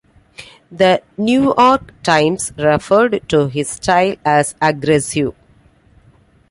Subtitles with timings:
[0.71, 5.35] The "New York Times" referred to his style as "aggressive".